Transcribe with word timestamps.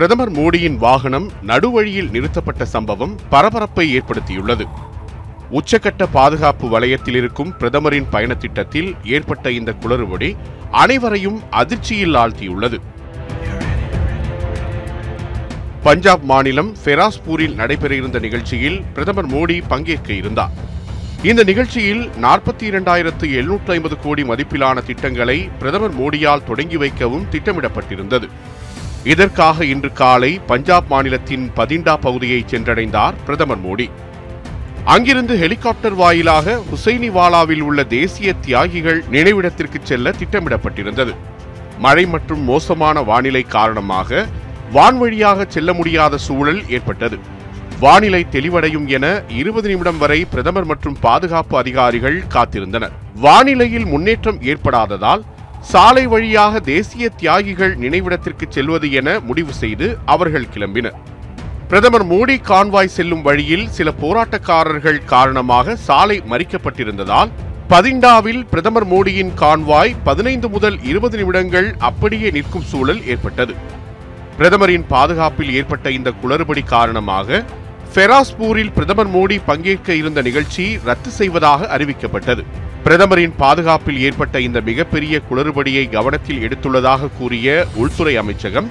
பிரதமர் 0.00 0.32
மோடியின் 0.32 0.76
வாகனம் 0.76 1.30
நடுவழியில் 1.46 2.10
நிறுத்தப்பட்ட 2.10 2.64
சம்பவம் 2.64 3.18
பரபரப்பை 3.28 3.98
ஏற்படுத்தியுள்ளது. 3.98 4.64
உச்சக்கட்ட 5.50 6.06
பாதுகாப்பு 6.12 6.68
வலயத்தில் 6.68 7.14
இருக்கும் 7.14 7.56
பிரதமரின் 7.56 8.06
பயண 8.10 8.34
திட்டத்தில் 8.34 8.96
ஏற்பட்ட 9.04 9.50
இந்த 9.50 9.74
குளறுபடி 9.80 10.36
அனைவரையும் 10.70 11.40
அதிர்ச்சியில் 11.50 12.14
ஆழ்த்தியுள்ளது. 12.14 12.78
பஞ்சாப் 15.82 16.22
மாநிலம் 16.22 16.76
ஃபெராஸ்பூரில் 16.84 17.54
நடைபெற 17.54 17.94
இருந்த 17.94 18.18
நிகழ்ச்சியில் 18.18 18.82
பிரதமர் 18.94 19.28
மோடி 19.28 19.62
பங்கேற்க 19.68 20.12
இருந்தார். 20.12 20.52
இந்த 21.22 21.42
நிகழ்ச்சியில் 21.42 22.10
நாற்பத்தி 22.22 22.62
இரண்டாயிரத்து 22.62 23.32
எழுநூற்று 23.32 23.72
ஐம்பது 23.72 23.98
கோடி 23.98 24.22
மதிப்பிலான 24.22 24.84
திட்டங்களை 24.84 25.48
பிரதமர் 25.58 25.98
மோடியால் 26.00 26.44
தொடங்கி 26.44 26.76
வைக்கவும் 26.76 27.26
திட்டமிடப்பட்டிருந்தது. 27.30 28.28
இதற்காக 29.04 29.64
இன்று 29.64 29.92
காலை 29.92 30.40
பஞ்சாப் 30.46 30.84
மாநிலத்தின் 30.88 31.50
பதிண்டா 31.56 31.96
பகுதியை 32.00 32.44
சென்றடைந்தார் 32.50 33.12
பிரதமர் 33.24 33.64
மோடி. 33.66 33.90
அங்கிருந்து 34.84 35.38
ஹெலிகாப்டர் 35.38 35.94
வாயிலாக 35.94 36.60
ஹுசைனிவாலாவில் 36.70 37.60
உள்ள 37.60 37.84
தேசிய 37.84 38.32
தியாகிகள் 38.32 39.04
நினைவிடத்திற்கு 39.10 39.78
செல்ல 39.82 40.10
திட்டமிடப்பட்டிருந்தது. 40.10 41.14
மழை 41.78 42.06
மற்றும் 42.06 42.40
மோசமான 42.40 43.02
வானிலை 43.02 43.42
காரணமாக 43.42 44.26
வான்வழியாக 44.74 45.46
செல்ல 45.48 45.72
முடியாத 45.72 46.16
சூழல் 46.16 46.68
ஏற்பட்டது. 46.68 47.18
வானிலை 47.80 48.26
தெளிவடையும் 48.32 48.86
என 48.86 49.22
இருபது 49.28 49.68
நிமிடம் 49.68 49.98
வரை 49.98 50.24
பிரதமர் 50.24 50.64
மற்றும் 50.64 50.96
பாதுகாப்பு 51.00 51.58
அதிகாரிகள் 51.58 52.22
காத்திருந்தனர். 52.34 52.92
வானிலையில் 53.14 53.86
முன்னேற்றம் 53.86 54.42
ஏற்படாததால் 54.42 55.22
சாலை 55.60 56.06
வழியாக 56.06 56.60
தேசிய 56.60 57.10
தியாகிகள் 57.16 57.74
நினைவிடத்திற்கு 57.76 58.46
செல்வது 58.48 58.92
என 58.92 59.20
முடிவு 59.20 59.52
செய்து 59.52 59.98
அவர்கள் 60.04 60.46
கிளம்பினர். 60.54 60.96
பிரதமர் 61.68 62.06
மோடி 62.06 62.36
கான்வாய் 62.40 62.92
செல்லும் 62.94 63.22
வழியில் 63.22 63.68
சில 63.68 63.92
போராட்டக்காரர்கள் 64.02 65.04
காரணமாக 65.04 65.76
சாலை 65.76 66.22
மறிக்கப்பட்டிருந்ததால் 66.30 67.30
பதிண்டாவில் 67.68 68.46
பிரதமர் 68.50 68.86
மோடியின் 68.86 69.32
கான்வாய் 69.34 69.96
பதினைந்து 70.04 70.48
முதல் 70.48 70.82
இருபது 70.82 71.18
நிமிடங்கள் 71.18 71.74
அப்படியே 71.78 72.30
நிற்கும் 72.30 72.66
சூழல் 72.70 73.04
ஏற்பட்டது. 73.06 73.54
பிரதமரின் 74.36 74.86
பாதுகாப்பில் 74.88 75.52
ஏற்பட்ட 75.52 75.90
இந்த 75.90 76.12
குளறுபடி 76.22 76.64
காரணமாக 76.64 77.44
ஃபெராஸ்பூரில் 77.94 78.72
பிரதமர் 78.72 79.12
மோடி 79.14 79.38
பங்கேற்க 79.46 79.94
இருந்த 79.94 80.22
நிகழ்ச்சி 80.22 80.78
ரத்து 80.84 81.10
செய்வதாக 81.10 81.78
அறிவிக்கப்பட்டது. 81.78 82.44
பிரதமரின் 82.84 83.34
பாதுகாப்பில் 83.36 83.98
ஏற்பட்ட 84.00 84.40
இந்த 84.40 84.60
மிகப்பெரிய 84.60 85.20
குளறுபடியை 85.30 85.88
கவனத்தில் 85.88 86.42
எடுத்துள்ளதாக 86.46 87.10
கூறிய 87.18 87.66
உள்துறை 87.74 88.16
அமைச்சகம் 88.16 88.68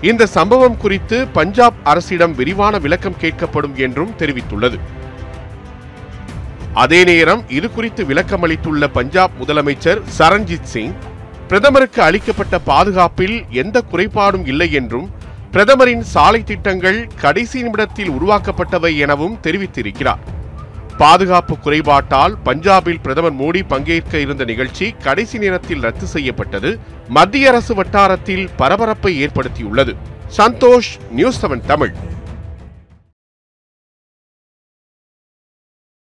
இந்த 0.00 0.26
சம்பவம் 0.26 0.76
குறித்து 0.76 1.28
பஞ்சாப் 1.28 1.74
அரசிடம் 1.82 2.34
விரிவான 2.34 2.78
விளக்கம் 2.78 3.18
கேட்கப்படும் 3.20 3.74
என்றும் 3.74 4.14
தெரிவித்துள்ளது. 4.18 4.78
அதே 6.72 7.04
நேரம் 7.04 7.42
இது 7.48 7.70
குறித்து 7.70 8.06
விளக்கம் 8.06 8.42
அளித்துள்ள 8.42 8.88
பஞ்சாப் 8.88 9.36
முதலமைச்சர் 9.40 10.02
சரண்ஜித் 10.18 10.70
சிங் 10.72 10.96
பிரதமருக்கு 11.48 12.02
அளிக்கப்பட்ட 12.02 12.58
பாதுகாப்பில் 12.58 13.44
எந்த 13.62 13.82
குறைபாடும் 13.92 14.46
இல்லை 14.46 14.72
என்றும் 14.72 15.08
பிரதமரின் 15.50 16.02
சாலை 16.02 16.44
திட்டங்கள் 16.44 17.08
கடைசி 17.20 17.62
நிமிடத்தில் 17.62 18.10
உருவாக்கப்பட்டவை 18.10 18.96
எனவும் 18.96 19.38
தெரிவித்திருக்கிறார். 19.42 20.38
பாதுகாப்பு 21.02 21.54
குறைபாட்டால் 21.64 22.34
பஞ்சாபில் 22.44 23.02
பிரதமர் 23.02 23.34
மோடி 23.34 23.60
பங்கேற்க 23.68 24.18
இருந்த 24.18 24.44
நிகழ்ச்சி 24.44 24.94
கடைசி 25.02 25.38
நேரத்தில் 25.38 25.80
ரத்து 25.80 26.06
செய்யப்பட்டது. 26.06 26.78
மத்திய 27.08 27.48
அரசு 27.48 27.74
வட்டாரத்தில் 27.74 28.48
பரபரப்பை 28.56 29.12
ஏற்படுத்தியுள்ளது. 29.26 29.94
Santhosh 30.36 30.92
news 31.10 31.46
seven 31.46 31.66
Tamil. 31.66 31.94